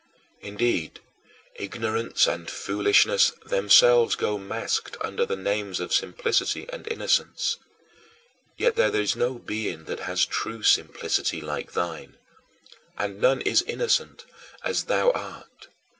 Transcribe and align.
Indeed, 0.39 0.99
ignorance 1.53 2.25
and 2.25 2.49
foolishness 2.49 3.33
themselves 3.45 4.15
go 4.15 4.39
masked 4.39 4.97
under 4.99 5.27
the 5.27 5.35
names 5.35 5.79
of 5.79 5.93
simplicity 5.93 6.67
and 6.73 6.87
innocence; 6.87 7.57
yet 8.57 8.75
there 8.75 8.95
is 8.95 9.15
no 9.15 9.35
being 9.35 9.83
that 9.83 9.99
has 9.99 10.25
true 10.25 10.63
simplicity 10.63 11.39
like 11.39 11.73
thine, 11.73 12.17
and 12.97 13.21
none 13.21 13.41
is 13.41 13.61
innocent 13.61 14.25
as 14.63 14.85
thou 14.85 15.11
art. 15.11 15.67